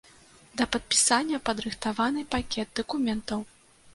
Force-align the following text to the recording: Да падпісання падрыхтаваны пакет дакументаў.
Да 0.61 0.65
падпісання 0.75 1.41
падрыхтаваны 1.49 2.23
пакет 2.37 2.69
дакументаў. 2.83 3.39